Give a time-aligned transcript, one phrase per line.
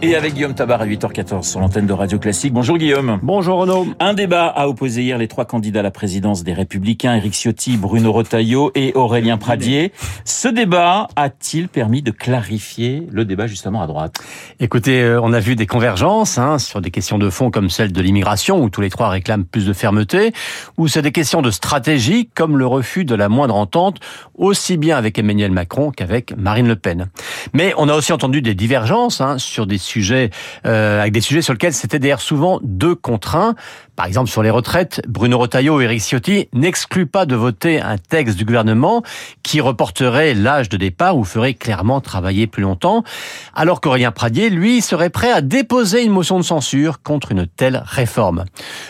[0.00, 2.52] Et avec Guillaume Tabar à 8h14 sur l'antenne de Radio Classique.
[2.52, 3.18] Bonjour Guillaume.
[3.20, 3.88] Bonjour Renaud.
[3.98, 7.76] Un débat a opposé hier les trois candidats à la présidence des Républicains, Éric Ciotti,
[7.76, 9.92] Bruno Retailleau et Aurélien Pradier.
[10.24, 14.14] Ce débat a-t-il permis de clarifier le débat justement à droite?
[14.60, 17.90] Écoutez, euh, on a vu des convergences hein, sur des questions de fond comme celle
[17.90, 20.32] de l'immigration, où tous les trois réclament plus de fermeté,
[20.76, 23.98] ou c'est des questions de stratégie, comme le refus de la moindre entente,
[24.36, 27.08] aussi bien avec Emmanuel Macron qu'avec Marine Le Pen.
[27.52, 30.30] Mais on a aussi entendu des divergences hein, sur des sujets,
[30.66, 33.54] euh, avec des sujets sur lesquels c'était d'ailleurs souvent deux contre un.
[33.96, 37.98] Par exemple, sur les retraites, Bruno Retailleau et Eric Ciotti n'excluent pas de voter un
[37.98, 39.02] texte du gouvernement
[39.42, 43.02] qui reporterait l'âge de départ ou ferait clairement travailler plus longtemps,
[43.54, 47.82] alors qu'Aurélien Pradier, lui, serait prêt à déposer une motion de censure contre une telle
[47.84, 48.44] réforme.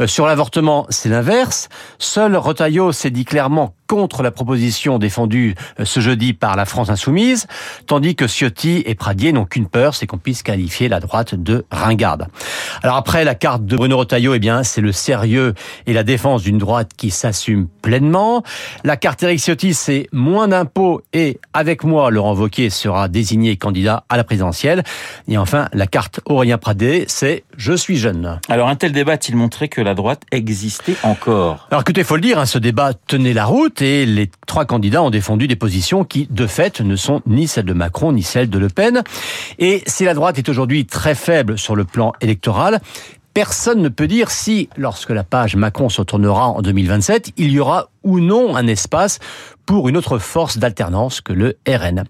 [0.00, 1.70] Euh, sur l'avortement, c'est l'inverse.
[1.98, 6.90] Seul Retailleau s'est dit clairement contre la proposition défendue euh, ce jeudi par la France
[6.90, 7.48] insoumise,
[7.88, 11.64] tandis que Ciotti et Pradier n'ont qu'une peur, c'est qu'on puisse qualifier la droite de
[11.72, 12.28] ringarde.
[12.84, 15.54] Alors après, la carte de Bruno Retailleau, eh bien, c'est le sérieux
[15.88, 18.44] et la défense d'une droite qui s'assume pleinement.
[18.84, 24.04] La carte Eric Ciotti, c'est moins d'impôts et avec moi, Laurent Wauquiez sera désigné candidat
[24.08, 24.84] à la présidentielle.
[25.26, 28.38] Et enfin, la carte Aurélien Pradier, c'est je suis jeune.
[28.48, 31.66] Alors un tel débat a-t-il montré que la droite existait encore?
[31.72, 34.64] Alors écoutez, il faut le dire, hein, ce débat tenait la route et les trois
[34.64, 38.22] candidats ont défendu des positions qui, de fait, ne sont ni celles de Macron ni
[38.22, 39.02] celles de Le Pen.
[39.58, 42.80] Et si la droite est aujourd'hui très faible sur le plan électoral,
[43.34, 47.60] personne ne peut dire si, lorsque la page Macron se tournera en 2027, il y
[47.60, 49.18] aura ou non un espace
[49.70, 52.02] pour une autre force d'alternance que le RN.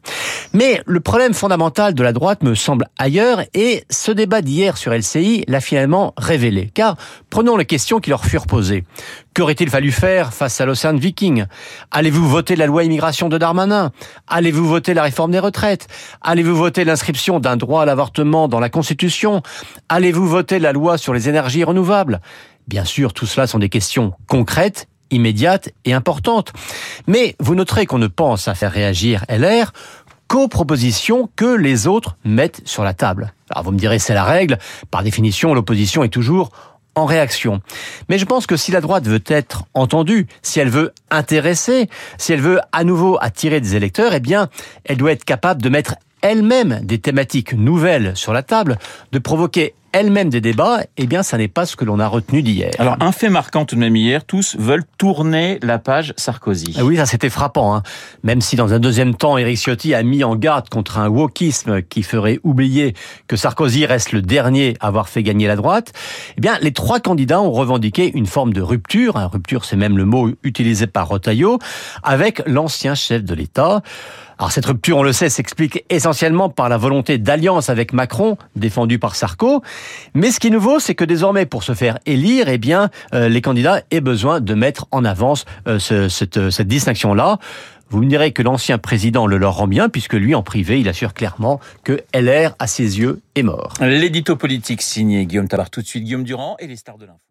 [0.55, 4.95] Mais le problème fondamental de la droite me semble ailleurs et ce débat d'hier sur
[4.95, 6.71] LCI l'a finalement révélé.
[6.73, 6.97] Car
[7.29, 8.85] prenons les questions qui leur furent posées.
[9.37, 11.45] Qu'aurait-il fallu faire face à l'Océan Viking
[11.91, 13.93] Allez-vous voter la loi immigration de Darmanin?
[14.27, 15.87] Allez-vous voter la réforme des retraites?
[16.23, 19.43] Allez-vous voter l'inscription d'un droit à l'avortement dans la Constitution?
[19.89, 22.21] Allez-vous voter la loi sur les énergies renouvelables?
[22.67, 26.53] Bien sûr, tout cela sont des questions concrètes immédiate et importante.
[27.07, 29.73] Mais vous noterez qu'on ne pense à faire réagir LR
[30.29, 33.33] qu'aux propositions que les autres mettent sur la table.
[33.51, 34.59] Alors vous me direz, c'est la règle.
[34.91, 36.51] Par définition, l'opposition est toujours
[36.95, 37.61] en réaction.
[38.09, 41.89] Mais je pense que si la droite veut être entendue, si elle veut intéresser,
[42.19, 44.49] si elle veut à nouveau attirer des électeurs, eh bien,
[44.85, 48.79] elle doit être capable de mettre elle-même des thématiques nouvelles sur la table,
[49.13, 52.43] de provoquer elle-même des débats, eh bien, ça n'est pas ce que l'on a retenu
[52.43, 52.71] d'hier.
[52.79, 56.75] Alors, un fait marquant tout de même hier, tous veulent tourner la page Sarkozy.
[56.79, 57.75] Ah oui, ça c'était frappant.
[57.75, 57.83] Hein.
[58.23, 61.83] Même si dans un deuxième temps, Éric Ciotti a mis en garde contre un wokisme
[61.83, 62.95] qui ferait oublier
[63.27, 65.93] que Sarkozy reste le dernier à avoir fait gagner la droite,
[66.37, 69.17] eh bien, les trois candidats ont revendiqué une forme de rupture.
[69.17, 69.29] Hein.
[69.33, 71.59] Rupture, c'est même le mot utilisé par Rotaillot,
[72.03, 73.83] avec l'ancien chef de l'État.
[74.41, 78.99] Alors cette rupture, on le sait, s'explique essentiellement par la volonté d'alliance avec Macron, défendue
[78.99, 79.63] par Sarko.
[80.15, 83.29] Mais ce qui est nouveau, c'est que désormais, pour se faire élire, eh bien, euh,
[83.29, 87.39] les candidats aient besoin de mettre en avance euh, cette, cette distinction-là.
[87.91, 90.89] Vous me direz que l'ancien président le leur rend bien, puisque lui, en privé, il
[90.89, 93.75] assure clairement que LR, à ses yeux, est mort.
[93.83, 95.69] L'édito politique signé Guillaume Tabar.
[95.69, 97.30] Tout de suite, Guillaume Durand et les stars de l'info.